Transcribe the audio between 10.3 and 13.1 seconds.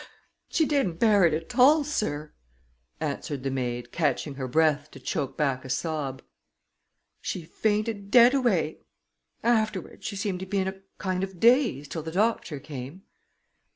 to be in a kind of daze till the doctor came."